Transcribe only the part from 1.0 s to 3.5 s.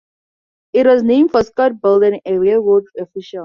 named for Scott Belden, a railroad official.